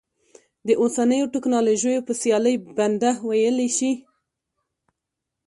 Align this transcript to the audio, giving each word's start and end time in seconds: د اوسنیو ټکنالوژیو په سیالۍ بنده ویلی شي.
د 0.67 0.69
اوسنیو 0.81 1.31
ټکنالوژیو 1.33 2.05
په 2.07 2.13
سیالۍ 2.21 2.55
بنده 2.77 3.11
ویلی 3.27 3.69
شي. 3.77 3.91